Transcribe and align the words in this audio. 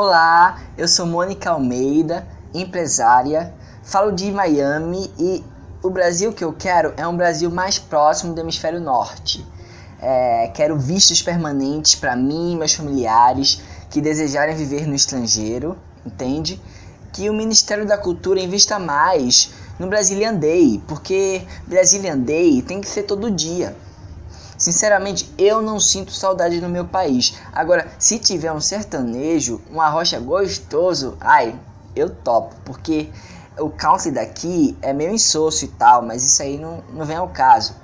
Olá, 0.00 0.60
eu 0.78 0.86
sou 0.86 1.04
Mônica 1.06 1.50
Almeida, 1.50 2.24
empresária, 2.54 3.52
falo 3.82 4.12
de 4.12 4.30
Miami 4.30 5.12
e 5.18 5.44
o 5.82 5.90
Brasil 5.90 6.32
que 6.32 6.44
eu 6.44 6.52
quero 6.52 6.94
é 6.96 7.04
um 7.04 7.16
Brasil 7.16 7.50
mais 7.50 7.80
próximo 7.80 8.32
do 8.32 8.40
hemisfério 8.40 8.80
norte. 8.80 9.44
É, 10.00 10.52
quero 10.54 10.78
vistos 10.78 11.20
permanentes 11.20 11.96
para 11.96 12.14
mim 12.14 12.52
e 12.52 12.56
meus 12.56 12.74
familiares 12.74 13.60
que 13.90 14.00
desejarem 14.00 14.54
viver 14.54 14.86
no 14.86 14.94
estrangeiro, 14.94 15.76
entende? 16.06 16.62
Que 17.12 17.28
o 17.28 17.34
Ministério 17.34 17.84
da 17.84 17.98
Cultura 17.98 18.38
invista 18.38 18.78
mais 18.78 19.50
no 19.80 19.88
Brazilian 19.88 20.36
Day, 20.36 20.80
porque 20.86 21.44
Brazilian 21.66 22.18
Day 22.18 22.62
tem 22.62 22.80
que 22.80 22.88
ser 22.88 23.02
todo 23.02 23.32
dia. 23.32 23.74
Sinceramente, 24.58 25.32
eu 25.38 25.62
não 25.62 25.78
sinto 25.78 26.10
saudade 26.10 26.60
no 26.60 26.68
meu 26.68 26.84
país. 26.84 27.38
Agora, 27.52 27.86
se 27.96 28.18
tiver 28.18 28.52
um 28.52 28.60
sertanejo, 28.60 29.60
um 29.72 29.80
arrocha 29.80 30.18
gostoso, 30.18 31.16
ai, 31.20 31.58
eu 31.94 32.10
topo, 32.10 32.56
porque 32.64 33.08
o 33.56 33.70
country 33.70 34.10
daqui 34.10 34.76
é 34.82 34.92
meio 34.92 35.12
insosso 35.12 35.64
e 35.64 35.68
tal, 35.68 36.02
mas 36.02 36.24
isso 36.24 36.42
aí 36.42 36.58
não, 36.58 36.82
não 36.92 37.04
vem 37.04 37.16
ao 37.16 37.28
caso. 37.28 37.76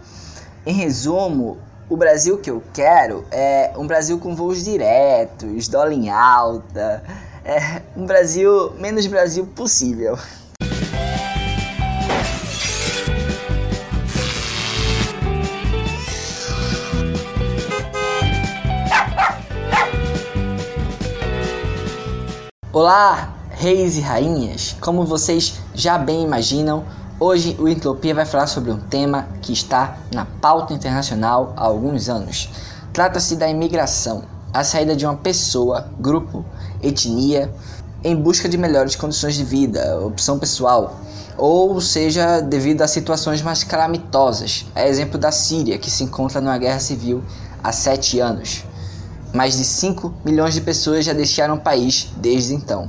Em 0.66 0.74
resumo, 0.74 1.59
o 1.88 1.96
Brasil 1.96 2.38
que 2.38 2.51
eu 2.51 2.60
quero 2.73 3.24
é 3.30 3.73
um 3.77 3.87
Brasil 3.87 4.18
com 4.18 4.34
voos 4.34 4.65
diretos, 4.65 5.68
dólar 5.68 5.93
em 5.93 6.10
alta, 6.10 7.04
é 7.45 7.82
um 7.96 8.04
Brasil 8.04 8.73
menos 8.80 9.06
Brasil 9.06 9.46
possível. 9.46 10.18
Olá, 22.75 23.33
reis 23.53 23.97
e 23.97 24.01
rainhas! 24.01 24.75
Como 24.80 25.05
vocês 25.05 25.61
já 25.73 25.97
bem 25.97 26.25
imaginam, 26.25 26.83
hoje 27.21 27.57
o 27.61 27.69
Entropia 27.69 28.13
vai 28.13 28.27
falar 28.27 28.49
sobre 28.49 28.73
um 28.73 28.80
tema 28.80 29.29
que 29.41 29.53
está 29.53 29.99
na 30.13 30.25
pauta 30.25 30.75
internacional 30.75 31.52
há 31.57 31.67
alguns 31.67 32.09
anos. 32.09 32.51
Trata-se 32.93 33.37
da 33.37 33.49
imigração, 33.49 34.25
a 34.52 34.65
saída 34.65 34.97
de 34.97 35.07
uma 35.07 35.15
pessoa, 35.15 35.89
grupo, 36.01 36.45
etnia, 36.83 37.49
em 38.02 38.17
busca 38.17 38.49
de 38.49 38.59
melhores 38.59 38.97
condições 38.97 39.37
de 39.37 39.45
vida, 39.45 40.01
opção 40.01 40.41
pessoal, 40.41 40.97
ou 41.39 41.80
seja, 41.80 42.41
devido 42.41 42.83
a 42.83 42.89
situações 42.89 43.41
mais 43.41 43.63
calamitosas, 43.63 44.67
é 44.75 44.89
exemplo 44.89 45.17
da 45.17 45.30
Síria, 45.30 45.79
que 45.79 45.93
se 45.93 46.02
encontra 46.02 46.41
numa 46.41 46.59
guerra 46.59 46.80
civil 46.80 47.23
há 47.63 47.71
sete 47.71 48.19
anos. 48.19 48.65
Mais 49.35 49.57
de 49.57 49.65
5 49.65 50.15
milhões 50.24 50.54
de 50.54 50.60
pessoas 50.60 51.04
já 51.04 51.13
deixaram 51.13 51.57
o 51.57 51.60
país 51.60 52.09
desde 52.16 52.54
então. 52.54 52.88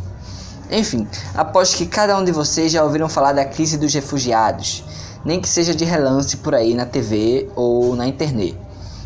Enfim, 0.70 1.08
aposto 1.34 1.76
que 1.76 1.88
cada 1.88 2.16
um 2.16 2.24
de 2.24 2.32
vocês 2.32 2.72
já 2.72 2.84
ouviram 2.84 3.10
falar 3.10 3.34
da 3.34 3.44
crise 3.44 3.80
dos 3.80 3.92
refugiados, 3.92 4.84
nem 5.26 5.42
que 5.42 5.50
seja 5.50 5.74
de 5.74 5.84
relance 5.84 6.38
por 6.38 6.54
aí 6.54 6.76
na 6.76 6.86
TV 6.86 7.50
ou 7.56 7.96
na 7.96 8.06
internet. 8.06 8.56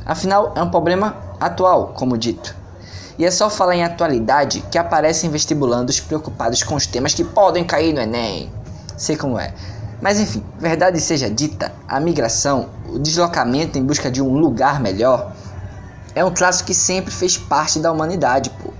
Afinal, 0.06 0.52
é 0.54 0.62
um 0.62 0.70
problema 0.70 1.16
atual, 1.40 1.94
como 1.96 2.18
dito. 2.18 2.54
E 3.18 3.24
é 3.24 3.32
só 3.32 3.50
falar 3.50 3.76
em 3.76 3.86
atualidade 3.86 4.62
que 4.70 4.78
aparecem 4.78 5.30
vestibulandos 5.30 6.02
preocupados 6.02 6.62
com 6.62 6.76
os 6.76 6.88
temas 6.88 7.14
que 7.14 7.24
podem 7.24 7.64
cair 7.64 7.94
no 7.94 8.02
Enem. 8.02 8.52
Sei 8.98 9.16
como 9.16 9.40
é. 9.40 9.54
Mas 10.02 10.20
enfim, 10.20 10.44
verdade 10.58 11.00
seja 11.00 11.30
dita, 11.30 11.72
a 11.88 12.02
migração, 12.02 12.68
o 12.90 13.00
deslocamento 13.00 13.78
em 13.78 13.84
busca 13.84 14.12
de 14.12 14.22
um 14.22 14.38
lugar 14.38 14.82
melhor, 14.82 15.34
é 16.20 16.26
um 16.26 16.32
traço 16.32 16.66
que 16.66 16.74
sempre 16.74 17.14
fez 17.14 17.38
parte 17.38 17.80
da 17.80 17.90
humanidade, 17.90 18.50
pô. 18.62 18.74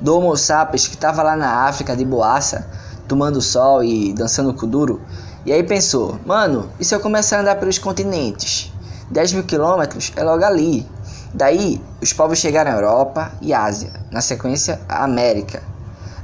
Do 0.00 0.16
Homo 0.16 0.36
sapiens 0.36 0.86
que 0.86 0.94
estava 0.94 1.20
lá 1.20 1.34
na 1.34 1.66
África 1.66 1.96
de 1.96 2.04
boaça, 2.04 2.64
tomando 3.08 3.42
sol 3.42 3.82
e 3.82 4.12
dançando 4.12 4.54
kuduro, 4.54 5.00
e 5.44 5.52
aí 5.52 5.64
pensou, 5.64 6.16
mano, 6.24 6.70
e 6.78 6.84
se 6.84 6.94
eu 6.94 7.00
começar 7.00 7.38
a 7.38 7.40
andar 7.40 7.56
pelos 7.56 7.78
continentes? 7.78 8.72
10 9.10 9.32
mil 9.32 9.42
quilômetros 9.42 10.12
é 10.14 10.22
logo 10.22 10.44
ali. 10.44 10.86
Daí, 11.34 11.82
os 12.00 12.12
povos 12.12 12.38
chegaram 12.38 12.70
à 12.70 12.74
Europa 12.74 13.32
e 13.42 13.52
Ásia, 13.52 13.92
na 14.12 14.20
sequência, 14.20 14.80
a 14.88 15.02
América. 15.02 15.64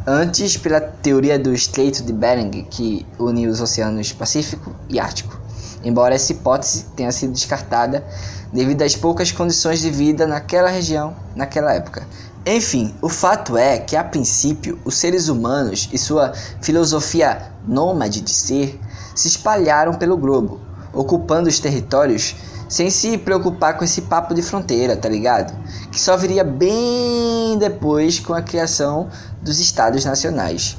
Antes, 0.06 0.56
pela 0.56 0.80
teoria 0.80 1.40
do 1.40 1.52
Estreito 1.52 2.04
de 2.04 2.12
Bering, 2.12 2.66
que 2.70 3.04
une 3.18 3.48
os 3.48 3.60
oceanos 3.60 4.12
Pacífico 4.12 4.72
e 4.88 5.00
Ártico. 5.00 5.40
Embora 5.84 6.14
essa 6.14 6.30
hipótese 6.30 6.84
tenha 6.96 7.10
sido 7.10 7.32
descartada 7.32 8.04
devido 8.52 8.82
às 8.82 8.94
poucas 8.94 9.32
condições 9.32 9.80
de 9.80 9.90
vida 9.90 10.26
naquela 10.26 10.68
região, 10.68 11.16
naquela 11.34 11.72
época. 11.72 12.06
Enfim, 12.44 12.94
o 13.00 13.08
fato 13.08 13.56
é 13.56 13.78
que 13.78 13.96
a 13.96 14.02
princípio 14.02 14.78
os 14.84 14.96
seres 14.96 15.28
humanos 15.28 15.88
e 15.92 15.98
sua 15.98 16.32
filosofia 16.60 17.52
nômade 17.66 18.20
de 18.20 18.32
ser 18.32 18.80
se 19.14 19.28
espalharam 19.28 19.94
pelo 19.94 20.16
globo, 20.16 20.60
ocupando 20.92 21.48
os 21.48 21.60
territórios 21.60 22.34
sem 22.68 22.90
se 22.90 23.18
preocupar 23.18 23.76
com 23.76 23.84
esse 23.84 24.02
papo 24.02 24.34
de 24.34 24.40
fronteira, 24.40 24.96
tá 24.96 25.08
ligado? 25.08 25.52
Que 25.90 26.00
só 26.00 26.16
viria 26.16 26.42
bem 26.42 27.58
depois 27.58 28.18
com 28.18 28.32
a 28.32 28.40
criação 28.40 29.08
dos 29.42 29.60
estados 29.60 30.04
nacionais. 30.04 30.76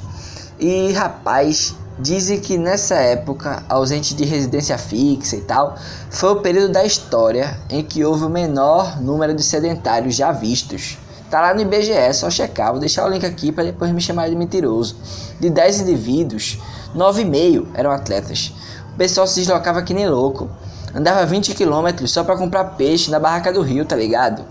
E 0.58 0.92
rapaz, 0.92 1.74
Dizem 1.96 2.40
que 2.40 2.58
nessa 2.58 2.96
época, 2.96 3.62
ausente 3.68 4.14
de 4.14 4.24
residência 4.24 4.76
fixa 4.76 5.36
e 5.36 5.42
tal, 5.42 5.76
foi 6.10 6.30
o 6.30 6.40
período 6.40 6.72
da 6.72 6.84
história 6.84 7.56
em 7.70 7.84
que 7.84 8.04
houve 8.04 8.24
o 8.24 8.28
menor 8.28 9.00
número 9.00 9.32
de 9.32 9.44
sedentários 9.44 10.16
já 10.16 10.32
vistos. 10.32 10.98
Tá 11.30 11.40
lá 11.40 11.54
no 11.54 11.60
IBGE, 11.60 12.12
só 12.12 12.28
checar, 12.28 12.72
vou 12.72 12.80
deixar 12.80 13.06
o 13.06 13.08
link 13.08 13.24
aqui 13.24 13.52
para 13.52 13.62
depois 13.62 13.92
me 13.92 14.00
chamar 14.00 14.28
de 14.28 14.34
mentiroso. 14.34 14.96
De 15.38 15.48
10 15.48 15.82
indivíduos, 15.82 16.58
9,5 16.96 17.68
eram 17.74 17.92
atletas. 17.92 18.52
O 18.92 18.96
pessoal 18.96 19.26
se 19.28 19.36
deslocava 19.36 19.80
que 19.82 19.94
nem 19.94 20.08
louco. 20.08 20.50
Andava 20.92 21.24
20 21.24 21.54
km 21.54 22.06
só 22.06 22.24
para 22.24 22.36
comprar 22.36 22.64
peixe 22.76 23.08
na 23.08 23.20
barraca 23.20 23.52
do 23.52 23.62
rio, 23.62 23.84
tá 23.84 23.94
ligado? 23.94 24.44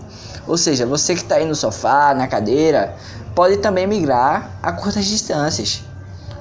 Ou 0.46 0.56
seja, 0.56 0.86
você 0.86 1.14
que 1.14 1.24
tá 1.24 1.34
aí 1.36 1.46
no 1.46 1.54
sofá, 1.54 2.14
na 2.14 2.26
cadeira, 2.26 2.96
pode 3.34 3.58
também 3.58 3.86
migrar 3.86 4.50
a 4.62 4.72
curtas 4.72 5.04
distâncias. 5.04 5.82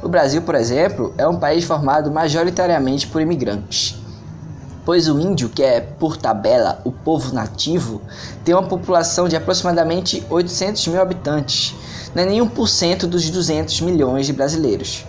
O 0.04 0.10
Brasil, 0.10 0.42
por 0.42 0.54
exemplo, 0.54 1.14
é 1.18 1.26
um 1.26 1.40
país 1.40 1.64
formado 1.64 2.12
majoritariamente 2.12 3.08
por 3.08 3.22
imigrantes. 3.22 3.96
Pois 4.84 5.08
o 5.08 5.18
índio, 5.18 5.48
que 5.48 5.64
é 5.64 5.80
por 5.80 6.18
tabela 6.18 6.82
o 6.84 6.92
povo 6.92 7.34
nativo, 7.34 8.02
tem 8.44 8.54
uma 8.54 8.68
população 8.68 9.30
de 9.30 9.38
aproximadamente 9.38 10.22
800 10.30 10.88
mil 10.90 11.02
habitantes, 11.02 11.74
não 12.14 12.22
é 12.22 12.26
nem 12.26 12.42
1% 12.42 13.06
dos 13.06 13.30
200 13.30 13.80
milhões 13.80 14.26
de 14.26 14.34
brasileiros. 14.34 15.06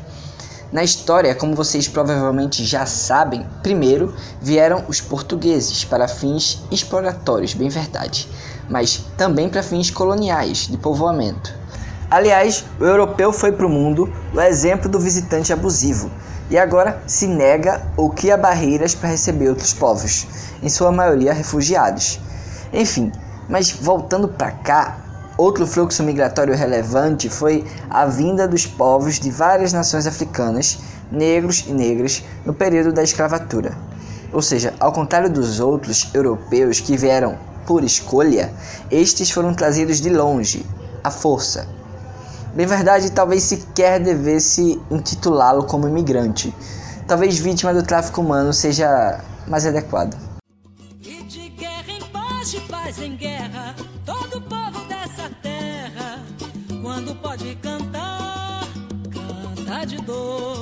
Na 0.70 0.84
história, 0.84 1.34
como 1.34 1.56
vocês 1.56 1.88
provavelmente 1.88 2.64
já 2.64 2.86
sabem, 2.86 3.44
primeiro 3.64 4.14
vieram 4.40 4.84
os 4.86 5.00
portugueses 5.00 5.84
para 5.84 6.06
fins 6.06 6.62
exploratórios, 6.70 7.52
bem 7.52 7.68
verdade, 7.68 8.28
mas 8.70 9.04
também 9.16 9.48
para 9.48 9.62
fins 9.64 9.90
coloniais, 9.90 10.68
de 10.68 10.76
povoamento. 10.76 11.63
Aliás, 12.10 12.64
o 12.78 12.84
europeu 12.84 13.32
foi 13.32 13.52
para 13.52 13.66
o 13.66 13.70
mundo 13.70 14.12
o 14.32 14.40
exemplo 14.40 14.88
do 14.88 15.00
visitante 15.00 15.52
abusivo 15.52 16.10
e 16.50 16.58
agora 16.58 17.02
se 17.06 17.26
nega 17.26 17.82
ou 17.96 18.10
cria 18.10 18.36
barreiras 18.36 18.94
para 18.94 19.08
receber 19.08 19.48
outros 19.48 19.72
povos, 19.72 20.26
em 20.62 20.68
sua 20.68 20.92
maioria 20.92 21.32
refugiados. 21.32 22.20
Enfim, 22.72 23.10
mas 23.48 23.70
voltando 23.70 24.28
para 24.28 24.50
cá, 24.50 24.98
outro 25.38 25.66
fluxo 25.66 26.02
migratório 26.02 26.54
relevante 26.56 27.28
foi 27.28 27.64
a 27.88 28.06
vinda 28.06 28.46
dos 28.46 28.66
povos 28.66 29.18
de 29.18 29.30
várias 29.30 29.72
nações 29.72 30.06
africanas, 30.06 30.78
negros 31.10 31.64
e 31.66 31.72
negras, 31.72 32.22
no 32.44 32.52
período 32.52 32.92
da 32.92 33.02
escravatura. 33.02 33.72
Ou 34.32 34.42
seja, 34.42 34.74
ao 34.78 34.92
contrário 34.92 35.30
dos 35.30 35.60
outros 35.60 36.10
europeus 36.12 36.80
que 36.80 36.96
vieram 36.96 37.38
por 37.66 37.82
escolha, 37.82 38.52
estes 38.90 39.30
foram 39.30 39.54
trazidos 39.54 40.00
de 40.00 40.10
longe, 40.10 40.66
à 41.02 41.10
força, 41.10 41.66
Bem 42.54 42.66
verdade, 42.66 43.10
talvez 43.10 43.42
sequer 43.42 43.98
devesse 43.98 44.80
intitulá-lo 44.88 45.64
como 45.64 45.88
imigrante. 45.88 46.54
Talvez 47.04 47.36
vítima 47.36 47.74
do 47.74 47.82
tráfico 47.82 48.20
humano 48.20 48.52
seja 48.52 49.20
mais 49.48 49.66
adequado. 49.66 50.16
E 51.02 51.22
de 51.24 51.48
guerra 51.48 51.90
em 51.90 52.00
paz, 52.12 52.52
de 52.52 52.60
paz 52.60 52.98
em 53.00 53.16
guerra, 53.16 53.74
todo 54.06 54.40
povo 54.42 54.86
dessa 54.86 55.28
terra, 55.42 56.22
quando 56.80 57.16
pode 57.16 57.56
cantar, 57.56 58.62
canta 59.12 59.84
de 59.84 59.96
dor. 60.02 60.53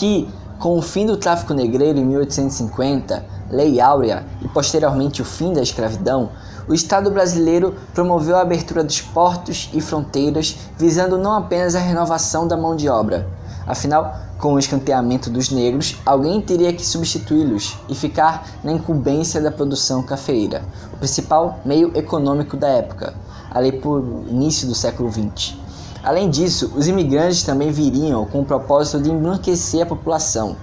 Aqui, 0.00 0.26
com 0.58 0.78
o 0.78 0.80
fim 0.80 1.04
do 1.04 1.18
tráfico 1.18 1.52
negreiro 1.52 1.98
em 1.98 2.06
1850, 2.06 3.22
Lei 3.50 3.82
Áurea 3.82 4.24
e 4.40 4.48
posteriormente 4.48 5.20
o 5.20 5.26
fim 5.26 5.52
da 5.52 5.60
escravidão, 5.60 6.30
o 6.66 6.72
Estado 6.72 7.10
brasileiro 7.10 7.74
promoveu 7.92 8.34
a 8.34 8.40
abertura 8.40 8.82
dos 8.82 9.02
portos 9.02 9.68
e 9.74 9.80
fronteiras, 9.82 10.56
visando 10.78 11.18
não 11.18 11.36
apenas 11.36 11.74
a 11.74 11.80
renovação 11.80 12.48
da 12.48 12.56
mão 12.56 12.74
de 12.74 12.88
obra. 12.88 13.28
Afinal, 13.66 14.16
com 14.38 14.54
o 14.54 14.58
escanteamento 14.58 15.28
dos 15.28 15.50
negros, 15.50 15.98
alguém 16.06 16.40
teria 16.40 16.72
que 16.72 16.86
substituí-los 16.86 17.76
e 17.86 17.94
ficar 17.94 18.46
na 18.64 18.72
incumbência 18.72 19.38
da 19.38 19.52
produção 19.52 20.02
cafeeira, 20.02 20.62
o 20.94 20.96
principal 20.96 21.60
meio 21.62 21.92
econômico 21.94 22.56
da 22.56 22.68
época, 22.68 23.12
ali 23.50 23.70
por 23.70 24.00
início 24.30 24.66
do 24.66 24.74
século 24.74 25.12
XX. 25.12 25.60
Além 26.02 26.30
disso, 26.30 26.72
os 26.74 26.88
imigrantes 26.88 27.42
também 27.42 27.70
viriam 27.70 28.24
com 28.24 28.40
o 28.40 28.44
propósito 28.44 29.00
de 29.00 29.10
embranquecer 29.10 29.82
a 29.82 29.86
população. 29.86 30.56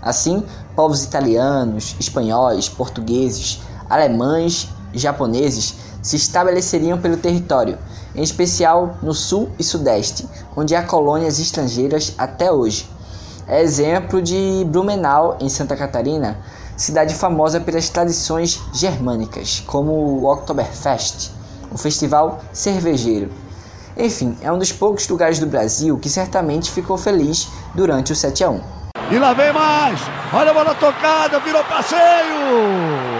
Assim, 0.00 0.44
povos 0.76 1.02
italianos, 1.02 1.96
espanhóis, 1.98 2.68
portugueses, 2.68 3.60
alemães 3.88 4.68
e 4.92 4.98
japoneses 4.98 5.74
se 6.00 6.16
estabeleceriam 6.16 6.98
pelo 6.98 7.16
território, 7.16 7.78
em 8.14 8.22
especial 8.22 8.96
no 9.02 9.14
sul 9.14 9.48
e 9.58 9.64
sudeste, 9.64 10.28
onde 10.54 10.76
há 10.76 10.82
colônias 10.82 11.38
estrangeiras 11.38 12.14
até 12.16 12.52
hoje. 12.52 12.88
É 13.48 13.62
exemplo 13.62 14.22
de 14.22 14.64
Blumenau, 14.68 15.36
em 15.40 15.48
Santa 15.48 15.76
Catarina, 15.76 16.38
cidade 16.76 17.14
famosa 17.14 17.60
pelas 17.60 17.88
tradições 17.88 18.60
germânicas, 18.72 19.62
como 19.66 19.92
o 19.92 20.30
Oktoberfest, 20.30 21.30
o 21.72 21.78
festival 21.78 22.40
cervejeiro. 22.52 23.30
Enfim, 23.96 24.36
é 24.42 24.50
um 24.50 24.58
dos 24.58 24.72
poucos 24.72 25.08
lugares 25.08 25.38
do 25.38 25.46
Brasil 25.46 25.96
que 25.98 26.10
certamente 26.10 26.70
ficou 26.70 26.98
feliz 26.98 27.48
durante 27.74 28.12
o 28.12 28.16
7 28.16 28.44
a 28.44 28.50
1. 28.50 28.60
E 29.12 29.18
lá 29.18 29.32
vem 29.32 29.52
mais! 29.52 30.00
Olha 30.32 30.50
a 30.50 30.54
bola 30.54 30.74
tocada, 30.74 31.38
virou 31.40 31.62
passeio! 31.64 33.14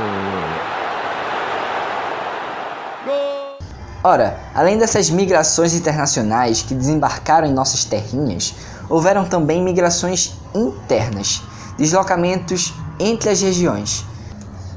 Ora, 4.03 4.39
além 4.55 4.77
dessas 4.77 5.09
migrações 5.09 5.73
internacionais 5.73 6.63
que 6.63 6.75
desembarcaram 6.75 7.47
em 7.47 7.55
nossas 7.55 7.85
terrinhas, 7.85 8.55
houveram 8.91 9.25
também 9.25 9.63
migrações 9.63 10.35
internas, 10.55 11.43
deslocamentos 11.79 12.75
entre 12.99 13.31
as 13.31 13.41
regiões. 13.41 14.05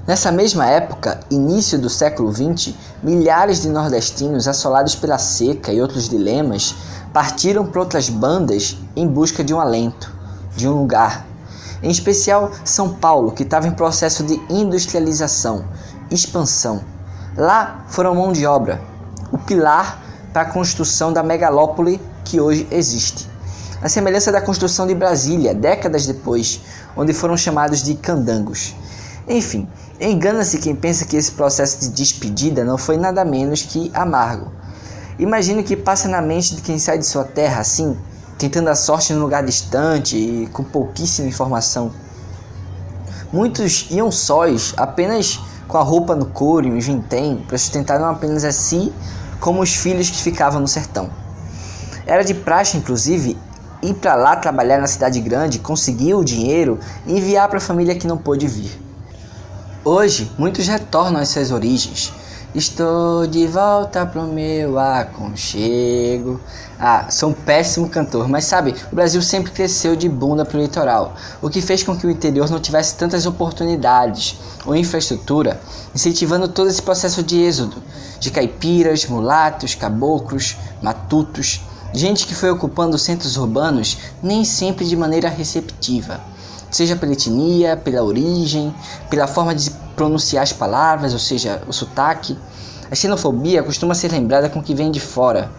Nessa 0.07 0.31
mesma 0.31 0.65
época, 0.65 1.19
início 1.29 1.77
do 1.77 1.89
século 1.89 2.31
XX, 2.31 2.73
milhares 3.03 3.61
de 3.61 3.67
nordestinos 3.67 4.47
assolados 4.47 4.95
pela 4.95 5.17
seca 5.17 5.73
e 5.73 5.81
outros 5.81 6.07
dilemas 6.07 6.73
partiram 7.11 7.65
para 7.65 7.81
outras 7.81 8.07
bandas 8.07 8.77
em 8.95 9.05
busca 9.05 9.43
de 9.43 9.53
um 9.53 9.59
alento, 9.59 10.09
de 10.55 10.65
um 10.65 10.79
lugar. 10.79 11.27
Em 11.83 11.91
especial 11.91 12.51
São 12.63 12.93
Paulo, 12.93 13.33
que 13.33 13.43
estava 13.43 13.67
em 13.67 13.71
processo 13.71 14.23
de 14.23 14.41
industrialização, 14.49 15.65
expansão. 16.09 16.79
Lá 17.35 17.83
foram 17.89 18.15
mão 18.15 18.31
de 18.31 18.45
obra, 18.45 18.79
o 19.29 19.37
pilar 19.37 20.01
para 20.31 20.43
a 20.43 20.49
construção 20.49 21.11
da 21.11 21.21
megalópole 21.21 21.99
que 22.23 22.39
hoje 22.39 22.65
existe. 22.71 23.29
A 23.81 23.89
semelhança 23.89 24.31
da 24.31 24.39
construção 24.39 24.87
de 24.87 24.95
Brasília, 24.95 25.53
décadas 25.53 26.07
depois, 26.07 26.61
onde 26.95 27.11
foram 27.11 27.35
chamados 27.35 27.83
de 27.83 27.93
candangos. 27.93 28.73
Enfim, 29.27 29.67
engana-se 29.99 30.57
quem 30.57 30.73
pensa 30.73 31.03
que 31.03 31.17
esse 31.17 31.33
processo 31.33 31.81
de 31.81 31.89
despedida 31.89 32.63
não 32.63 32.77
foi 32.77 32.95
nada 32.95 33.25
menos 33.25 33.61
que 33.61 33.91
amargo. 33.93 34.51
Imagino 35.19 35.63
que 35.63 35.75
passa 35.75 36.07
na 36.07 36.21
mente 36.21 36.55
de 36.55 36.61
quem 36.61 36.79
sai 36.79 36.97
de 36.97 37.05
sua 37.05 37.25
terra 37.25 37.59
assim, 37.59 37.97
tentando 38.37 38.69
a 38.69 38.75
sorte 38.75 39.11
num 39.11 39.21
lugar 39.21 39.43
distante 39.43 40.15
e 40.15 40.47
com 40.47 40.63
pouquíssima 40.63 41.27
informação. 41.27 41.91
Muitos 43.33 43.87
iam 43.91 44.09
sós, 44.09 44.73
apenas 44.77 45.41
com 45.67 45.77
a 45.77 45.83
roupa 45.83 46.15
no 46.15 46.27
couro 46.27 46.65
e 46.65 46.71
um 46.71 46.79
vintém, 46.79 47.43
para 47.45 47.57
sustentar 47.57 47.99
não 47.99 48.09
apenas 48.09 48.45
a 48.45 48.53
si, 48.53 48.93
como 49.41 49.61
os 49.61 49.75
filhos 49.75 50.09
que 50.09 50.21
ficavam 50.21 50.61
no 50.61 50.67
sertão. 50.69 51.09
Era 52.05 52.23
de 52.23 52.33
praxe, 52.33 52.77
inclusive, 52.77 53.37
ir 53.81 53.93
para 53.95 54.15
lá 54.15 54.37
trabalhar 54.37 54.79
na 54.79 54.87
cidade 54.87 55.19
grande, 55.19 55.59
conseguir 55.59 56.13
o 56.13 56.23
dinheiro 56.23 56.79
e 57.05 57.17
enviar 57.17 57.49
para 57.49 57.57
a 57.57 57.61
família 57.61 57.95
que 57.95 58.07
não 58.07 58.17
pôde 58.17 58.47
vir. 58.47 58.86
Hoje, 59.89 60.29
muitos 60.37 60.67
retornam 60.67 61.21
às 61.21 61.29
suas 61.29 61.49
origens. 61.49 62.11
Estou 62.53 63.25
de 63.25 63.47
volta 63.47 64.05
pro 64.05 64.23
meu 64.23 64.77
aconchego. 64.77 66.41
Ah, 66.77 67.09
sou 67.09 67.29
um 67.29 67.33
péssimo 67.33 67.87
cantor, 67.87 68.27
mas 68.27 68.43
sabe, 68.43 68.75
o 68.91 68.95
Brasil 68.97 69.21
sempre 69.21 69.53
cresceu 69.53 69.95
de 69.95 70.09
bunda 70.09 70.43
pro 70.43 70.59
litoral, 70.59 71.15
o 71.41 71.49
que 71.49 71.61
fez 71.61 71.83
com 71.83 71.95
que 71.95 72.05
o 72.05 72.11
interior 72.11 72.49
não 72.49 72.59
tivesse 72.59 72.95
tantas 72.95 73.25
oportunidades 73.25 74.35
ou 74.65 74.75
infraestrutura, 74.75 75.57
incentivando 75.95 76.49
todo 76.49 76.69
esse 76.69 76.81
processo 76.81 77.23
de 77.23 77.39
êxodo 77.39 77.81
de 78.19 78.29
caipiras, 78.29 79.05
mulatos, 79.05 79.73
caboclos, 79.73 80.57
matutos, 80.81 81.61
gente 81.93 82.27
que 82.27 82.35
foi 82.35 82.51
ocupando 82.51 82.97
centros 82.97 83.37
urbanos 83.37 83.97
nem 84.21 84.43
sempre 84.43 84.83
de 84.83 84.97
maneira 84.97 85.29
receptiva, 85.29 86.19
seja 86.69 86.95
pela 86.95 87.13
etnia, 87.13 87.77
pela 87.77 88.03
origem, 88.03 88.73
pela 89.09 89.27
forma 89.27 89.55
de 89.55 89.69
pronunciar 89.95 90.43
as 90.43 90.53
palavras, 90.53 91.13
ou 91.13 91.19
seja, 91.19 91.61
o 91.67 91.73
sotaque. 91.73 92.37
A 92.89 92.95
xenofobia 92.95 93.63
costuma 93.63 93.93
ser 93.93 94.11
lembrada 94.11 94.49
com 94.49 94.59
o 94.59 94.63
que 94.63 94.75
vem 94.75 94.91
de 94.91 94.99
fora. 94.99 95.51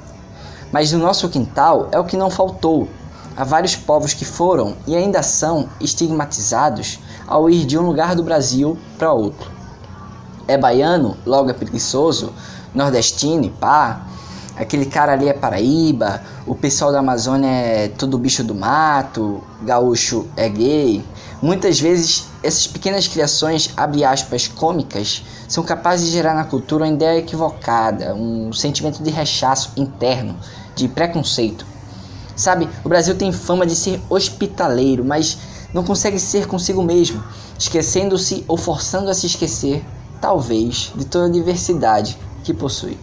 Mas 0.72 0.93
no 0.93 0.99
nosso 0.99 1.28
quintal 1.28 1.88
é 1.93 1.99
o 1.99 2.05
que 2.05 2.16
não 2.16 2.31
faltou. 2.31 2.88
Há 3.37 3.44
vários 3.44 3.76
povos 3.76 4.12
que 4.12 4.25
foram 4.25 4.76
e 4.87 4.96
ainda 4.96 5.22
são 5.22 5.69
estigmatizados 5.81 6.99
ao 7.26 7.49
ir 7.49 7.64
de 7.64 7.78
um 7.78 7.82
lugar 7.82 8.16
do 8.16 8.22
Brasil 8.22 8.76
para 8.99 9.12
outro. 9.12 9.50
É 10.49 10.56
baiano, 10.56 11.16
logo 11.25 11.50
é 11.50 11.52
preguiçoso, 11.52 12.32
nordestino 12.75 13.44
e 13.44 13.50
pá. 13.50 14.07
Aquele 14.58 14.87
cara 14.87 15.12
ali 15.12 15.28
é 15.28 15.32
Paraíba, 15.32 16.20
o 16.44 16.52
pessoal 16.52 16.90
da 16.90 16.99
Amazônia 16.99 17.49
é 17.49 17.88
tudo 17.88 18.19
bicho 18.19 18.43
do 18.43 18.56
mato, 18.56 19.40
gaúcho 19.62 20.26
é 20.37 20.49
gay. 20.49 21.05
Muitas 21.40 21.78
vezes 21.78 22.26
essas 22.43 22.66
pequenas 22.66 23.06
criações, 23.06 23.70
abre 23.76 24.05
aspas, 24.05 24.49
cômicas, 24.49 25.25
são 25.46 25.62
capazes 25.62 26.06
de 26.06 26.12
gerar 26.12 26.34
na 26.34 26.43
cultura 26.43 26.84
uma 26.84 26.93
ideia 26.93 27.19
equivocada, 27.20 28.12
um 28.14 28.52
sentimento 28.52 29.00
de 29.00 29.10
rechaço 29.10 29.72
interno, 29.76 30.37
de 30.75 30.88
preconceito. 30.88 31.64
Sabe, 32.34 32.69
o 32.84 32.88
Brasil 32.88 33.14
tem 33.14 33.32
fama 33.32 33.64
de 33.64 33.76
ser 33.76 34.00
hospitaleiro, 34.10 35.05
mas 35.05 35.38
não 35.72 35.84
consegue 35.84 36.19
ser 36.19 36.46
consigo 36.46 36.82
mesmo, 36.82 37.22
esquecendo-se 37.56 38.44
ou 38.49 38.56
forçando 38.56 39.08
a 39.08 39.14
se 39.14 39.26
esquecer, 39.26 39.84
talvez, 40.20 40.93
de 40.96 41.05
toda 41.05 41.26
a 41.26 41.31
diversidade 41.31 42.19
que 42.43 42.52
possui. 42.52 42.99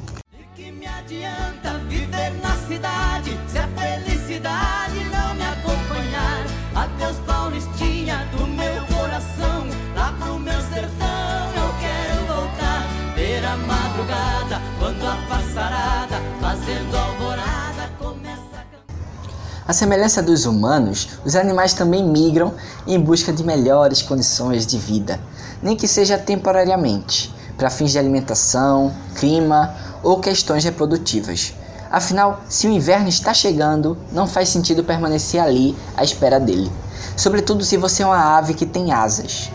A 19.68 19.74
semelhança 19.74 20.22
dos 20.22 20.46
humanos, 20.46 21.10
os 21.26 21.36
animais 21.36 21.74
também 21.74 22.08
migram 22.08 22.54
em 22.86 23.00
busca 23.00 23.34
de 23.34 23.44
melhores 23.44 24.02
condições 24.02 24.66
de 24.66 24.78
vida, 24.78 25.20
nem 25.62 25.76
que 25.76 25.88
seja 25.88 26.20
temporariamente, 26.20 27.34
para 27.58 27.72
fins 27.72 27.92
de 27.92 27.98
alimentação, 27.98 28.94
clima 29.16 29.74
ou 30.04 30.20
questões 30.20 30.64
reprodutivas. 30.64 31.56
Afinal, 31.90 32.42
se 32.48 32.68
o 32.68 32.72
inverno 32.72 33.10
está 33.10 33.34
chegando, 33.34 33.98
não 34.12 34.28
faz 34.28 34.50
sentido 34.50 34.84
permanecer 34.84 35.42
ali 35.42 35.76
à 35.98 36.04
espera 36.04 36.40
dele. 36.40 36.72
Sobretudo 37.18 37.64
se 37.64 37.78
você 37.78 38.04
é 38.04 38.06
uma 38.06 38.38
ave 38.38 38.54
que 38.54 38.66
tem 38.66 38.92
asas. 38.92 39.50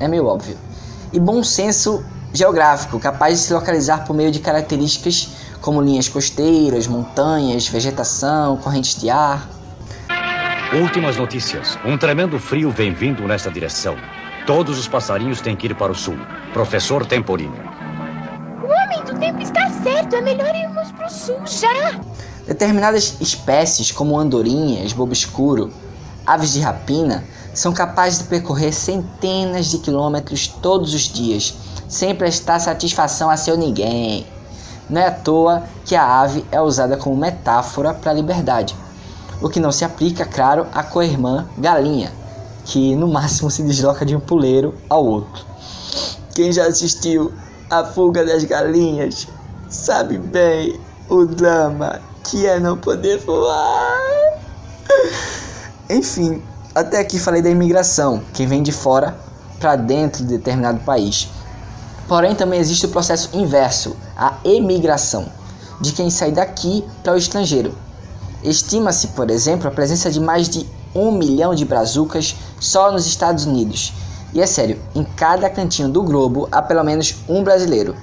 É 0.00 0.08
meio 0.08 0.26
óbvio. 0.26 0.58
E 1.12 1.20
bom 1.20 1.44
senso 1.44 2.02
geográfico, 2.32 2.98
capaz 2.98 3.38
de 3.38 3.46
se 3.46 3.52
localizar 3.52 4.04
por 4.06 4.14
meio 4.14 4.30
de 4.32 4.40
características 4.40 5.28
como 5.62 5.80
linhas 5.80 6.08
costeiras, 6.08 6.86
montanhas, 6.86 7.68
vegetação, 7.68 8.56
correntes 8.58 9.00
de 9.00 9.08
ar. 9.08 9.48
Últimas 10.74 11.16
notícias. 11.16 11.78
Um 11.84 11.96
tremendo 11.96 12.38
frio 12.38 12.70
vem 12.70 12.92
vindo 12.92 13.22
nesta 13.26 13.50
direção. 13.50 13.96
Todos 14.46 14.78
os 14.78 14.88
passarinhos 14.88 15.40
têm 15.40 15.54
que 15.54 15.66
ir 15.66 15.74
para 15.76 15.92
o 15.92 15.94
sul. 15.94 16.18
Professor 16.52 17.06
Temporino. 17.06 17.54
O 18.62 18.66
homem 18.66 19.04
do 19.04 19.18
tempo 19.18 19.40
está 19.40 19.70
certo. 19.70 20.16
É 20.16 20.20
melhor 20.20 20.52
irmos 20.54 20.90
para 20.92 21.06
o 21.06 21.10
sul 21.10 21.40
já. 21.46 22.00
Determinadas 22.46 23.20
espécies, 23.20 23.92
como 23.92 24.18
andorinhas, 24.18 24.92
bobo 24.92 25.12
escuro, 25.12 25.72
aves 26.26 26.54
de 26.54 26.60
rapina, 26.60 27.22
são 27.54 27.72
capazes 27.72 28.18
de 28.18 28.24
percorrer 28.24 28.72
centenas 28.72 29.66
de 29.66 29.78
quilômetros 29.78 30.48
todos 30.48 30.92
os 30.92 31.02
dias 31.02 31.54
sem 31.86 32.14
prestar 32.14 32.58
satisfação 32.58 33.30
a 33.30 33.36
seu 33.36 33.56
ninguém. 33.56 34.26
Não 34.92 35.00
é 35.00 35.06
à 35.06 35.10
toa 35.10 35.62
que 35.86 35.96
a 35.96 36.20
ave 36.20 36.44
é 36.52 36.60
usada 36.60 36.98
como 36.98 37.16
metáfora 37.16 37.94
para 37.94 38.10
a 38.10 38.14
liberdade, 38.14 38.76
o 39.40 39.48
que 39.48 39.58
não 39.58 39.72
se 39.72 39.86
aplica, 39.86 40.26
claro, 40.26 40.66
à 40.70 40.82
co-irmã 40.82 41.48
galinha, 41.56 42.12
que 42.66 42.94
no 42.94 43.08
máximo 43.08 43.50
se 43.50 43.62
desloca 43.62 44.04
de 44.04 44.14
um 44.14 44.20
puleiro 44.20 44.74
ao 44.90 45.02
outro. 45.02 45.46
Quem 46.34 46.52
já 46.52 46.66
assistiu 46.66 47.32
a 47.70 47.84
fuga 47.86 48.22
das 48.22 48.44
galinhas. 48.44 49.26
Sabe 49.70 50.18
bem 50.18 50.78
o 51.08 51.24
drama 51.24 51.98
que 52.22 52.46
é 52.46 52.60
não 52.60 52.76
poder 52.76 53.16
voar. 53.20 53.96
Enfim, 55.88 56.42
até 56.74 56.98
aqui 56.98 57.18
falei 57.18 57.40
da 57.40 57.48
imigração, 57.48 58.22
quem 58.34 58.46
vem 58.46 58.62
de 58.62 58.72
fora 58.72 59.16
para 59.58 59.74
dentro 59.74 60.22
de 60.22 60.36
determinado 60.36 60.80
país. 60.80 61.30
Porém, 62.12 62.34
também 62.34 62.60
existe 62.60 62.84
o 62.84 62.90
processo 62.90 63.30
inverso, 63.32 63.96
a 64.14 64.36
emigração, 64.44 65.32
de 65.80 65.92
quem 65.92 66.10
sai 66.10 66.30
daqui 66.30 66.84
para 67.02 67.14
o 67.14 67.16
estrangeiro. 67.16 67.74
Estima-se, 68.44 69.06
por 69.08 69.30
exemplo, 69.30 69.66
a 69.66 69.70
presença 69.70 70.10
de 70.10 70.20
mais 70.20 70.46
de 70.46 70.66
um 70.94 71.10
milhão 71.10 71.54
de 71.54 71.64
brazucas 71.64 72.36
só 72.60 72.92
nos 72.92 73.06
Estados 73.06 73.46
Unidos. 73.46 73.94
E 74.34 74.42
é 74.42 74.46
sério, 74.46 74.78
em 74.94 75.02
cada 75.02 75.48
cantinho 75.48 75.88
do 75.88 76.02
globo 76.02 76.46
há 76.52 76.60
pelo 76.60 76.84
menos 76.84 77.14
um 77.26 77.42
brasileiro 77.42 77.96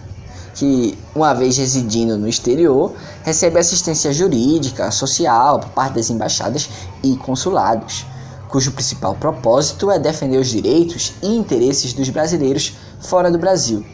que, 0.56 0.98
uma 1.14 1.36
vez 1.36 1.58
residindo 1.58 2.18
no 2.18 2.28
exterior, 2.28 2.92
recebe 3.22 3.60
assistência 3.60 4.12
jurídica, 4.12 4.90
social 4.90 5.60
por 5.60 5.70
parte 5.70 5.94
das 5.94 6.10
embaixadas 6.10 6.68
e 7.04 7.16
consulados, 7.16 8.08
cujo 8.48 8.72
principal 8.72 9.14
propósito 9.14 9.92
é 9.92 10.00
defender 10.00 10.40
os 10.40 10.48
direitos 10.48 11.14
e 11.22 11.28
interesses 11.28 11.94
dos 11.94 12.10
brasileiros 12.10 12.74
fora 13.00 13.30
do 13.30 13.38
Brasil. 13.38 13.86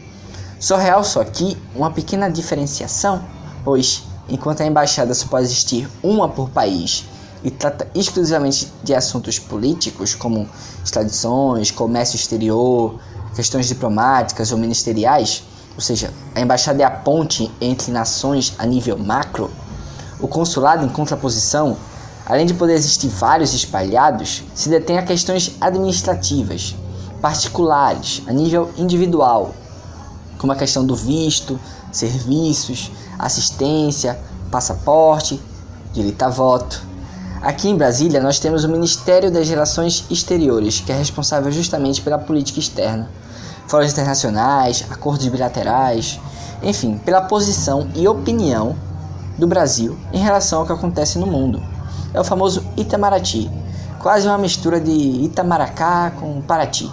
Só 0.58 0.76
realço 0.76 1.20
aqui 1.20 1.56
uma 1.74 1.90
pequena 1.90 2.30
diferenciação, 2.30 3.22
pois, 3.62 4.04
enquanto 4.26 4.62
a 4.62 4.66
embaixada 4.66 5.12
só 5.12 5.26
pode 5.26 5.44
existir 5.44 5.86
uma 6.02 6.30
por 6.30 6.48
país 6.48 7.04
e 7.44 7.50
trata 7.50 7.86
exclusivamente 7.94 8.72
de 8.82 8.94
assuntos 8.94 9.38
políticos, 9.38 10.14
como 10.14 10.48
extradições, 10.82 11.70
comércio 11.70 12.16
exterior, 12.16 12.98
questões 13.34 13.68
diplomáticas 13.68 14.50
ou 14.50 14.56
ministeriais, 14.56 15.44
ou 15.74 15.80
seja, 15.82 16.10
a 16.34 16.40
embaixada 16.40 16.82
é 16.82 16.86
a 16.86 16.90
ponte 16.90 17.52
entre 17.60 17.92
nações 17.92 18.54
a 18.58 18.64
nível 18.64 18.96
macro, 18.96 19.50
o 20.18 20.26
consulado, 20.26 20.86
em 20.86 20.88
contraposição, 20.88 21.76
além 22.24 22.46
de 22.46 22.54
poder 22.54 22.72
existir 22.72 23.08
vários 23.08 23.52
espalhados, 23.52 24.42
se 24.54 24.70
detém 24.70 24.96
a 24.96 25.02
questões 25.02 25.54
administrativas, 25.60 26.74
particulares, 27.20 28.22
a 28.26 28.32
nível 28.32 28.70
individual, 28.78 29.54
como 30.38 30.52
a 30.52 30.56
questão 30.56 30.84
do 30.84 30.94
visto, 30.94 31.58
serviços, 31.92 32.90
assistência, 33.18 34.18
passaporte, 34.50 35.40
direito 35.92 36.22
a 36.22 36.28
voto. 36.28 36.82
Aqui 37.42 37.68
em 37.68 37.76
Brasília, 37.76 38.20
nós 38.20 38.38
temos 38.38 38.64
o 38.64 38.68
Ministério 38.68 39.30
das 39.30 39.48
Relações 39.48 40.04
Exteriores, 40.10 40.80
que 40.80 40.92
é 40.92 40.96
responsável 40.96 41.52
justamente 41.52 42.00
pela 42.02 42.18
política 42.18 42.58
externa 42.58 43.08
fóruns 43.66 43.92
internacionais, 43.92 44.84
acordos 44.90 45.26
bilaterais, 45.26 46.20
enfim, 46.62 46.98
pela 46.98 47.22
posição 47.22 47.88
e 47.94 48.06
opinião 48.06 48.76
do 49.36 49.46
Brasil 49.46 49.98
em 50.12 50.18
relação 50.18 50.60
ao 50.60 50.66
que 50.66 50.72
acontece 50.72 51.18
no 51.18 51.26
mundo. 51.26 51.62
É 52.14 52.20
o 52.20 52.24
famoso 52.24 52.64
Itamaraty, 52.76 53.50
quase 53.98 54.26
uma 54.26 54.38
mistura 54.38 54.80
de 54.80 54.90
Itamaracá 54.90 56.12
com 56.18 56.40
Paraty. 56.40 56.90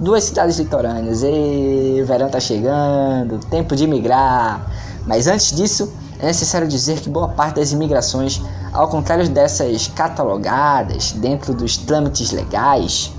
Duas 0.00 0.24
cidades 0.24 0.58
litorâneas, 0.58 1.22
e 1.22 2.00
o 2.02 2.06
verão 2.06 2.28
está 2.28 2.40
chegando, 2.40 3.38
tempo 3.50 3.76
de 3.76 3.86
migrar. 3.86 4.66
Mas 5.06 5.26
antes 5.26 5.54
disso, 5.54 5.92
é 6.18 6.24
necessário 6.24 6.66
dizer 6.66 7.00
que 7.00 7.10
boa 7.10 7.28
parte 7.28 7.56
das 7.56 7.70
imigrações, 7.70 8.40
ao 8.72 8.88
contrário 8.88 9.28
dessas 9.28 9.88
catalogadas 9.88 11.12
dentro 11.12 11.52
dos 11.52 11.76
trâmites 11.76 12.32
legais, 12.32 13.12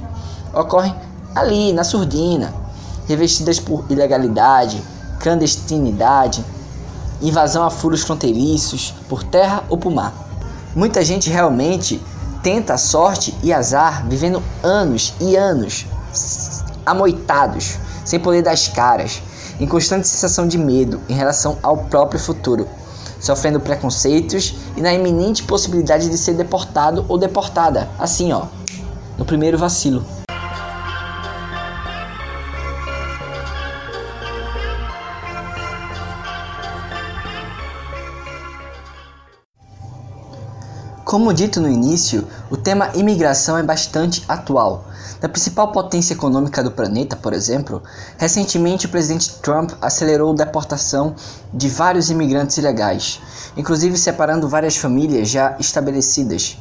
ocorrem 0.56 0.96
ali, 1.36 1.72
na 1.72 1.84
surdina, 1.84 2.52
revestidas 3.08 3.60
por 3.60 3.86
ilegalidade, 3.88 4.82
clandestinidade, 5.20 6.44
invasão 7.22 7.64
a 7.64 7.70
furos 7.70 8.02
fronteiriços, 8.02 8.92
por 9.08 9.24
terra 9.24 9.64
ou 9.70 9.78
por 9.78 9.94
mar. 9.94 10.14
Muita 10.76 11.06
gente 11.06 11.30
realmente 11.30 12.02
tenta 12.42 12.76
sorte 12.76 13.36
e 13.44 13.54
azar 13.54 14.08
vivendo 14.08 14.42
anos 14.64 15.14
e 15.22 15.36
anos 15.36 15.86
amoitados, 16.86 17.78
sem 18.06 18.20
poder 18.20 18.42
das 18.42 18.68
caras, 18.68 19.22
em 19.60 19.68
constante 19.68 20.08
sensação 20.08 20.48
de 20.48 20.58
medo 20.58 21.00
em 21.08 21.14
relação 21.14 21.58
ao 21.62 21.78
próprio 21.86 22.20
futuro, 22.20 22.68
sofrendo 23.20 23.60
preconceitos 23.60 24.56
e 24.76 24.82
na 24.82 24.94
iminente 24.94 25.44
possibilidade 25.44 26.10
de 26.10 26.18
ser 26.18 26.34
deportado 26.34 27.06
ou 27.08 27.18
deportada, 27.18 27.90
assim 28.00 28.32
ó, 28.32 28.46
no 29.18 29.26
primeiro 29.26 29.58
vacilo. 29.58 30.04
Como 41.12 41.34
dito 41.34 41.60
no 41.60 41.68
início, 41.68 42.26
o 42.50 42.56
tema 42.56 42.90
imigração 42.94 43.58
é 43.58 43.64
bastante 43.64 44.24
atual. 44.30 44.86
Da 45.20 45.28
principal 45.28 45.70
potência 45.70 46.14
econômica 46.14 46.64
do 46.64 46.72
planeta, 46.72 47.18
por 47.18 47.34
exemplo, 47.34 47.84
recentemente 48.18 48.86
o 48.86 48.90
presidente 48.90 49.30
Trump 49.42 49.72
acelerou 49.82 50.32
a 50.32 50.36
deportação 50.38 51.14
de 51.54 51.68
vários 51.68 52.10
imigrantes 52.10 52.56
ilegais, 52.56 53.20
inclusive 53.58 53.98
separando 53.98 54.48
várias 54.48 54.78
famílias 54.78 55.28
já 55.28 55.58
estabelecidas. 55.60 56.58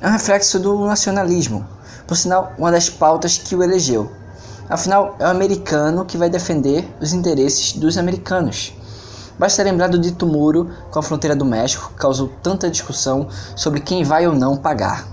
É 0.00 0.06
um 0.06 0.12
reflexo 0.12 0.60
do 0.60 0.86
nacionalismo, 0.86 1.66
por 2.06 2.16
sinal, 2.16 2.52
uma 2.56 2.70
das 2.70 2.88
pautas 2.88 3.36
que 3.36 3.56
o 3.56 3.64
elegeu. 3.64 4.12
Afinal, 4.70 5.16
é 5.18 5.24
o 5.24 5.30
americano 5.30 6.04
que 6.04 6.16
vai 6.16 6.30
defender 6.30 6.88
os 7.00 7.12
interesses 7.12 7.72
dos 7.72 7.98
americanos. 7.98 8.77
Basta 9.38 9.62
lembrar 9.62 9.88
do 9.88 9.98
dito 9.98 10.26
muro 10.26 10.68
com 10.90 10.98
a 10.98 11.02
fronteira 11.02 11.36
do 11.36 11.44
México, 11.44 11.90
que 11.90 12.00
causou 12.00 12.28
tanta 12.42 12.68
discussão 12.68 13.28
sobre 13.54 13.80
quem 13.80 14.02
vai 14.02 14.26
ou 14.26 14.34
não 14.34 14.56
pagar. 14.56 15.06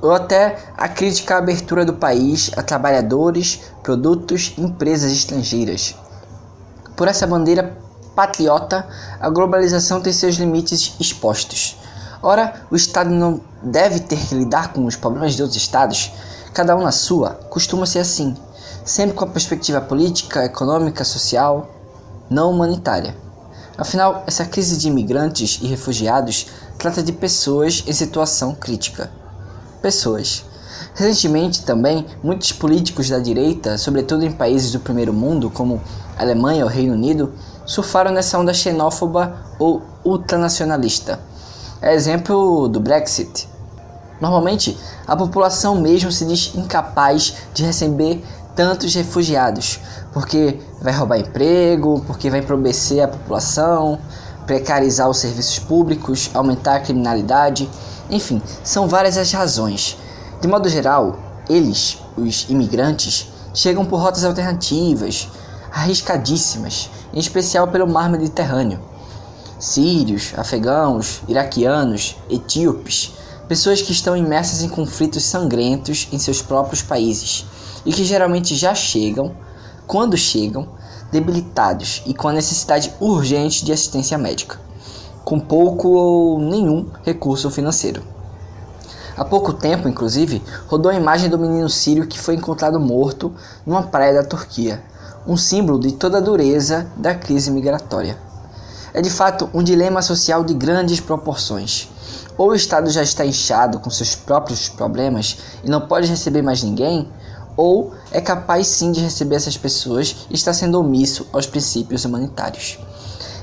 Ou 0.00 0.12
até 0.12 0.58
a 0.76 0.88
crítica 0.88 1.34
à 1.34 1.38
abertura 1.38 1.84
do 1.84 1.92
país 1.92 2.50
a 2.56 2.62
trabalhadores, 2.62 3.60
produtos 3.82 4.54
e 4.56 4.62
empresas 4.62 5.12
estrangeiras. 5.12 5.94
Por 6.96 7.08
essa 7.08 7.26
bandeira 7.26 7.76
patriota, 8.14 8.88
a 9.20 9.28
globalização 9.28 10.00
tem 10.00 10.14
seus 10.14 10.36
limites 10.36 10.96
expostos. 10.98 11.76
Ora, 12.22 12.54
o 12.70 12.76
Estado 12.76 13.10
não 13.10 13.42
deve 13.62 14.00
ter 14.00 14.16
que 14.16 14.34
lidar 14.34 14.72
com 14.72 14.86
os 14.86 14.96
problemas 14.96 15.34
de 15.34 15.42
outros 15.42 15.60
Estados, 15.60 16.10
cada 16.54 16.74
um 16.74 16.82
na 16.82 16.92
sua, 16.92 17.32
costuma 17.50 17.84
ser 17.84 17.98
assim, 17.98 18.34
sempre 18.82 19.14
com 19.14 19.24
a 19.24 19.28
perspectiva 19.28 19.82
política, 19.82 20.46
econômica, 20.46 21.04
social, 21.04 21.68
não 22.30 22.50
humanitária. 22.50 23.25
Afinal, 23.78 24.24
essa 24.26 24.44
crise 24.44 24.78
de 24.78 24.88
imigrantes 24.88 25.58
e 25.60 25.66
refugiados 25.66 26.46
trata 26.78 27.02
de 27.02 27.12
pessoas 27.12 27.84
em 27.86 27.92
situação 27.92 28.54
crítica. 28.54 29.10
Pessoas. 29.82 30.44
Recentemente 30.94 31.62
também, 31.62 32.06
muitos 32.22 32.52
políticos 32.52 33.10
da 33.10 33.18
direita, 33.18 33.76
sobretudo 33.76 34.24
em 34.24 34.32
países 34.32 34.72
do 34.72 34.80
primeiro 34.80 35.12
mundo, 35.12 35.50
como 35.50 35.80
Alemanha 36.18 36.64
ou 36.64 36.70
Reino 36.70 36.94
Unido, 36.94 37.34
surfaram 37.66 38.10
nessa 38.10 38.38
onda 38.38 38.54
xenófoba 38.54 39.36
ou 39.58 39.82
ultranacionalista. 40.02 41.20
É 41.82 41.94
exemplo 41.94 42.68
do 42.68 42.80
Brexit. 42.80 43.46
Normalmente, 44.20 44.78
a 45.06 45.14
população 45.14 45.78
mesmo 45.78 46.10
se 46.10 46.24
diz 46.24 46.54
incapaz 46.54 47.34
de 47.52 47.62
receber 47.62 48.24
tantos 48.56 48.94
refugiados, 48.94 49.78
porque 50.12 50.58
vai 50.80 50.94
roubar 50.94 51.18
emprego, 51.18 52.02
porque 52.06 52.30
vai 52.30 52.40
empobrecer 52.40 53.04
a 53.04 53.08
população, 53.08 54.00
precarizar 54.46 55.08
os 55.10 55.18
serviços 55.18 55.58
públicos, 55.58 56.30
aumentar 56.32 56.76
a 56.76 56.80
criminalidade, 56.80 57.68
enfim, 58.08 58.40
são 58.64 58.88
várias 58.88 59.18
as 59.18 59.30
razões. 59.30 59.98
De 60.40 60.48
modo 60.48 60.68
geral, 60.68 61.18
eles, 61.48 61.98
os 62.16 62.48
imigrantes, 62.48 63.28
chegam 63.52 63.84
por 63.84 64.00
rotas 64.00 64.24
alternativas, 64.24 65.28
arriscadíssimas, 65.70 66.90
em 67.12 67.18
especial 67.18 67.68
pelo 67.68 67.86
mar 67.86 68.08
Mediterrâneo. 68.08 68.80
Sírios, 69.58 70.32
afegãos, 70.36 71.22
iraquianos, 71.28 72.16
etíopes, 72.28 73.15
pessoas 73.48 73.80
que 73.80 73.92
estão 73.92 74.16
imersas 74.16 74.62
em 74.62 74.68
conflitos 74.68 75.24
sangrentos 75.24 76.08
em 76.12 76.18
seus 76.18 76.42
próprios 76.42 76.82
países 76.82 77.46
e 77.84 77.92
que 77.92 78.04
geralmente 78.04 78.56
já 78.56 78.74
chegam, 78.74 79.32
quando 79.86 80.16
chegam, 80.16 80.68
debilitados 81.12 82.02
e 82.06 82.12
com 82.12 82.28
a 82.28 82.32
necessidade 82.32 82.92
urgente 82.98 83.64
de 83.64 83.72
assistência 83.72 84.18
médica, 84.18 84.58
com 85.24 85.38
pouco 85.38 85.88
ou 85.88 86.38
nenhum 86.40 86.88
recurso 87.04 87.50
financeiro. 87.50 88.02
Há 89.16 89.24
pouco 89.24 89.52
tempo, 89.52 89.88
inclusive, 89.88 90.42
rodou 90.66 90.90
a 90.90 90.96
imagem 90.96 91.30
do 91.30 91.38
menino 91.38 91.70
sírio 91.70 92.06
que 92.06 92.18
foi 92.18 92.34
encontrado 92.34 92.78
morto 92.78 93.32
numa 93.64 93.84
praia 93.84 94.12
da 94.12 94.24
Turquia, 94.24 94.82
um 95.26 95.36
símbolo 95.36 95.78
de 95.78 95.92
toda 95.92 96.18
a 96.18 96.20
dureza 96.20 96.86
da 96.96 97.14
crise 97.14 97.50
migratória. 97.50 98.25
É 98.96 99.02
de 99.02 99.10
fato 99.10 99.50
um 99.52 99.62
dilema 99.62 100.00
social 100.00 100.42
de 100.42 100.54
grandes 100.54 101.00
proporções. 101.00 101.86
Ou 102.38 102.48
o 102.48 102.54
Estado 102.54 102.88
já 102.88 103.02
está 103.02 103.26
inchado 103.26 103.78
com 103.78 103.90
seus 103.90 104.14
próprios 104.14 104.70
problemas 104.70 105.36
e 105.62 105.68
não 105.68 105.82
pode 105.82 106.08
receber 106.08 106.40
mais 106.40 106.62
ninguém, 106.62 107.06
ou 107.58 107.92
é 108.10 108.22
capaz 108.22 108.68
sim 108.68 108.90
de 108.90 109.00
receber 109.00 109.36
essas 109.36 109.54
pessoas 109.54 110.26
e 110.30 110.34
está 110.34 110.50
sendo 110.54 110.80
omisso 110.80 111.26
aos 111.30 111.44
princípios 111.44 112.06
humanitários. 112.06 112.78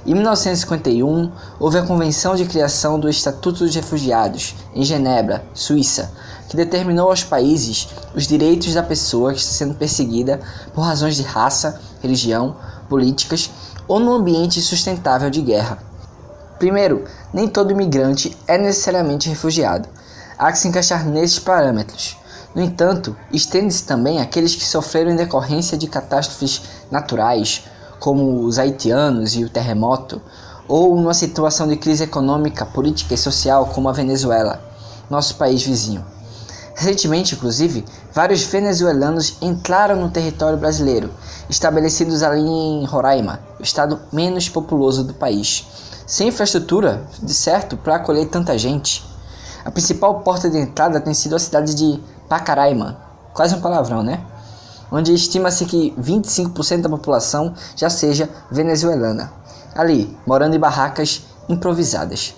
Em 0.07 0.15
1951, 0.15 1.31
houve 1.60 1.77
a 1.77 1.86
Convenção 1.86 2.36
de 2.36 2.45
Criação 2.45 3.00
do 3.00 3.07
Estatuto 3.07 3.63
dos 3.63 3.75
Refugiados, 3.75 4.55
em 4.74 4.83
Genebra, 4.83 5.45
Suíça, 5.53 6.12
que 6.50 6.57
determinou 6.57 7.12
aos 7.12 7.24
países 7.24 7.89
os 8.15 8.25
direitos 8.25 8.74
da 8.74 8.81
pessoa 8.81 9.31
que 9.31 9.39
está 9.39 9.53
sendo 9.53 9.75
perseguida 9.75 10.39
por 10.74 10.81
razões 10.81 11.15
de 11.15 11.22
raça, 11.22 11.79
religião, 12.01 12.55
políticas 12.89 13.51
ou 13.88 14.00
no 14.00 14.13
ambiente 14.13 14.62
sustentável 14.62 15.30
de 15.30 15.42
guerra. 15.42 15.80
Primeiro, 16.60 17.06
nem 17.34 17.48
todo 17.48 17.72
imigrante 17.72 18.38
é 18.48 18.58
necessariamente 18.58 19.30
refugiado. 19.30 19.90
Há 20.38 20.52
que 20.52 20.58
se 20.58 20.68
encaixar 20.68 21.06
nesses 21.06 21.40
parâmetros. 21.40 22.18
No 22.56 22.62
entanto, 22.62 23.16
estende-se 23.32 23.84
também 23.84 24.22
àqueles 24.22 24.56
que 24.56 24.66
sofreram 24.66 25.12
em 25.12 25.16
decorrência 25.16 25.78
de 25.78 25.88
catástrofes 25.88 26.62
naturais, 26.92 27.63
como 28.00 28.42
os 28.42 28.60
haitianos 28.60 29.36
e 29.36 29.44
o 29.44 29.50
terremoto, 29.50 30.22
ou 30.68 30.96
numa 30.96 31.13
situação 31.13 31.68
de 31.68 31.78
crise 31.78 32.04
econômica, 32.04 32.66
política 32.66 33.13
e 33.13 33.18
social, 33.18 33.66
como 33.68 33.90
a 33.90 33.94
Venezuela, 33.94 34.62
nosso 35.10 35.36
país 35.36 35.63
vizinho. 35.63 36.06
Recentemente, 36.75 37.36
inclusive, 37.36 37.86
vários 38.12 38.44
venezuelanos 38.44 39.38
entraram 39.42 39.96
no 39.96 40.10
território 40.10 40.58
brasileiro, 40.58 41.12
estabelecidos 41.50 42.24
ali 42.24 42.42
em 42.42 42.86
Roraima, 42.86 43.40
o 43.60 43.64
estado 43.64 44.00
menos 44.12 44.50
populoso 44.50 45.04
do 45.04 45.14
país, 45.14 45.66
sem 46.06 46.28
infraestrutura, 46.28 47.04
de 47.22 47.34
certo, 47.34 47.78
para 47.78 47.96
acolher 47.96 48.28
tanta 48.28 48.58
gente. 48.58 49.04
A 49.66 49.72
principal 49.72 50.20
porta 50.22 50.50
de 50.50 50.58
entrada 50.58 51.00
tem 51.00 51.14
sido 51.14 51.36
a 51.36 51.40
cidade 51.40 51.74
de 51.74 52.00
Pacaraima, 52.28 52.98
quase 53.34 53.56
um 53.56 53.62
palavrão, 53.62 54.04
né? 54.04 54.22
Onde 54.92 55.14
estima-se 55.14 55.66
que 55.66 55.92
25% 56.00 56.82
da 56.82 56.90
população 56.90 57.54
já 57.76 57.90
seja 57.90 58.30
venezuelana, 58.52 59.32
ali, 59.74 60.16
morando 60.26 60.56
em 60.56 60.60
barracas 60.60 61.24
improvisadas. 61.50 62.36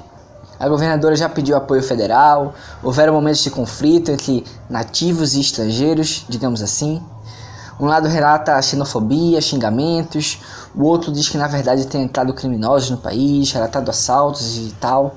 A 0.58 0.70
governadora 0.70 1.16
já 1.16 1.28
pediu 1.28 1.58
apoio 1.58 1.84
federal, 1.84 2.54
houveram 2.82 3.14
momentos 3.14 3.44
de 3.44 3.50
conflito 3.52 4.10
entre 4.10 4.46
nativos 4.70 5.34
e 5.34 5.42
estrangeiros, 5.42 6.26
digamos 6.30 6.62
assim. 6.62 7.04
Um 7.80 7.86
lado 7.86 8.08
relata 8.08 8.62
xenofobia, 8.62 9.42
xingamentos, 9.42 10.40
o 10.74 10.84
outro 10.84 11.12
diz 11.12 11.28
que 11.28 11.38
na 11.38 11.48
verdade 11.48 11.88
tem 11.88 12.04
entrado 12.04 12.34
criminosos 12.34 12.90
no 12.90 12.98
país, 12.98 13.52
relatado 13.52 13.90
assaltos 13.90 14.58
e 14.58 14.74
tal. 14.80 15.16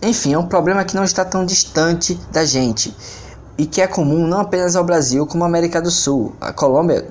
Enfim, 0.00 0.32
é 0.32 0.38
um 0.38 0.46
problema 0.46 0.84
que 0.84 0.94
não 0.94 1.04
está 1.04 1.24
tão 1.24 1.44
distante 1.44 2.14
da 2.32 2.44
gente 2.44 2.96
e 3.58 3.66
que 3.66 3.82
é 3.82 3.86
comum 3.86 4.26
não 4.26 4.40
apenas 4.40 4.76
ao 4.76 4.84
Brasil, 4.84 5.26
como 5.26 5.44
à 5.44 5.46
América 5.46 5.82
do 5.82 5.90
Sul. 5.90 6.34
A 6.40 6.52
Colômbia 6.52 7.08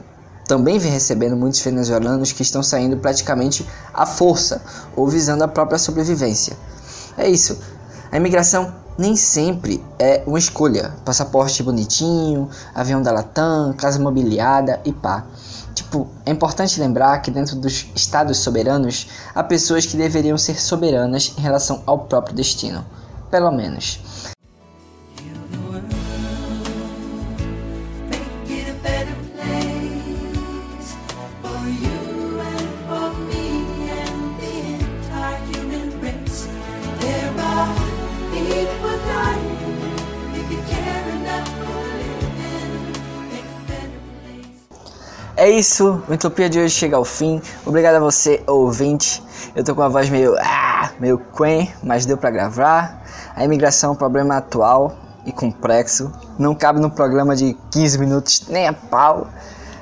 também 0.47 0.79
vem 0.79 0.91
recebendo 0.91 1.35
muitos 1.35 1.59
venezuelanos 1.59 2.31
que 2.31 2.41
estão 2.41 2.63
saindo 2.63 2.97
praticamente 2.97 3.67
à 3.93 4.05
força 4.05 4.61
ou 4.95 5.07
visando 5.07 5.43
a 5.43 5.47
própria 5.47 5.77
sobrevivência. 5.77 6.57
É 7.17 7.29
isso. 7.29 7.59
A 8.11 8.17
imigração 8.17 8.73
nem 8.97 9.15
sempre 9.15 9.83
é 9.99 10.23
uma 10.25 10.39
escolha. 10.39 10.93
Passaporte 11.05 11.61
bonitinho, 11.61 12.49
avião 12.73 13.01
da 13.01 13.11
Latam, 13.11 13.73
casa 13.73 13.99
mobiliada 13.99 14.81
e 14.83 14.91
pá. 14.91 15.25
Tipo, 15.75 16.07
é 16.25 16.31
importante 16.31 16.79
lembrar 16.79 17.19
que 17.21 17.29
dentro 17.29 17.55
dos 17.55 17.85
estados 17.95 18.39
soberanos 18.39 19.07
há 19.35 19.43
pessoas 19.43 19.85
que 19.85 19.95
deveriam 19.95 20.37
ser 20.37 20.59
soberanas 20.59 21.33
em 21.37 21.41
relação 21.41 21.83
ao 21.85 21.99
próprio 21.99 22.35
destino. 22.35 22.83
Pelo 23.29 23.51
menos. 23.51 23.99
É 45.37 45.47
isso, 45.47 46.01
o 46.09 46.13
Entropia 46.15 46.49
de 46.49 46.59
hoje 46.59 46.73
chega 46.73 46.97
ao 46.97 47.05
fim. 47.05 47.39
Obrigado 47.63 47.97
a 47.97 47.99
você, 47.99 48.41
ouvinte. 48.47 49.23
Eu 49.55 49.63
tô 49.63 49.75
com 49.75 49.83
a 49.83 49.87
voz 49.87 50.09
meio, 50.09 50.35
ah, 50.39 50.89
meio 50.99 51.19
quen, 51.19 51.71
mas 51.83 52.07
deu 52.07 52.17
para 52.17 52.31
gravar. 52.31 53.03
A 53.35 53.45
imigração 53.45 53.91
é 53.91 53.93
um 53.93 53.95
problema 53.95 54.37
atual 54.37 54.97
e 55.27 55.31
complexo. 55.31 56.11
Não 56.39 56.55
cabe 56.55 56.79
no 56.79 56.89
programa 56.89 57.35
de 57.35 57.55
15 57.69 57.99
minutos 57.99 58.47
nem 58.49 58.67
a 58.67 58.73
pau. 58.73 59.27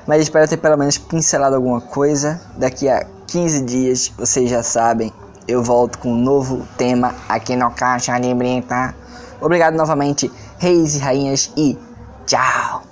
Mas 0.06 0.20
espero 0.20 0.46
ter 0.46 0.58
pelo 0.58 0.76
menos 0.76 0.98
pincelado 0.98 1.56
alguma 1.56 1.80
coisa. 1.80 2.38
Daqui 2.58 2.86
a 2.86 3.06
15 3.26 3.62
dias, 3.62 4.12
vocês 4.14 4.50
já 4.50 4.62
sabem, 4.62 5.10
eu 5.48 5.62
volto 5.62 5.98
com 6.00 6.12
um 6.12 6.16
novo 6.16 6.68
tema 6.76 7.14
aqui 7.26 7.56
no 7.56 7.70
Caixa 7.70 8.18
de 8.20 8.34
Brita. 8.34 8.94
Obrigado 9.40 9.74
novamente, 9.74 10.30
reis 10.58 10.96
e 10.96 10.98
rainhas, 10.98 11.50
e 11.56 11.78
tchau! 12.26 12.85